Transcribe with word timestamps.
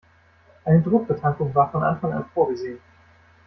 Eine 0.65 0.81
Druckbetankung 0.81 1.53
war 1.53 1.69
von 1.69 1.83
Anfang 1.83 2.11
an 2.11 2.25
vorgesehen. 2.33 2.79